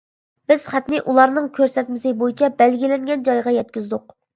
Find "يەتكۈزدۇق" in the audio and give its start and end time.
3.63-4.15